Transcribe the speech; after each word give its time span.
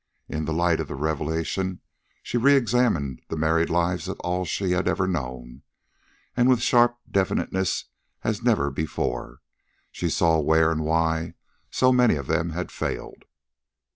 In 0.27 0.45
the 0.45 0.51
light 0.51 0.79
of 0.79 0.87
the 0.87 0.95
revelation 0.95 1.79
she 2.23 2.35
re 2.35 2.55
examined 2.55 3.21
the 3.29 3.37
married 3.37 3.69
lives 3.69 4.07
of 4.07 4.19
all 4.21 4.45
she 4.45 4.71
had 4.71 4.87
ever 4.87 5.05
known, 5.07 5.61
and, 6.35 6.49
with 6.49 6.63
sharp 6.63 6.97
definiteness 7.11 7.85
as 8.23 8.41
never 8.41 8.71
before, 8.71 9.41
she 9.91 10.09
saw 10.09 10.39
where 10.39 10.71
and 10.71 10.83
why 10.83 11.35
so 11.69 11.91
many 11.93 12.15
of 12.15 12.25
them 12.25 12.49
had 12.49 12.71
failed. 12.71 13.25